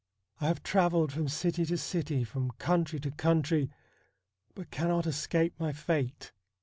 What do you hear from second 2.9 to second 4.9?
to country, but